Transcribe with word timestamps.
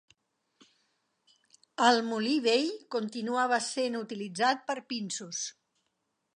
El 1.89 2.01
molí 2.07 2.33
vell 2.47 2.73
continuava 2.97 3.63
sent 3.69 4.01
utilitzat 4.03 4.67
per 4.71 4.81
pinsos. 4.95 5.47